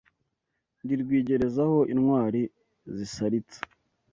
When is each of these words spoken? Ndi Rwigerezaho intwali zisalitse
Ndi 0.83 0.93
Rwigerezaho 1.01 1.77
intwali 1.93 2.41
zisalitse 2.95 3.57